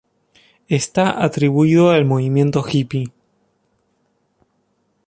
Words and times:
Está 0.67 1.23
atribuido 1.23 1.91
al 1.91 2.05
movimiento 2.05 2.63
hippie. 2.67 3.11